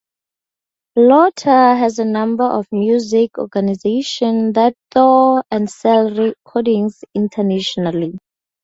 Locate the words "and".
5.51-5.69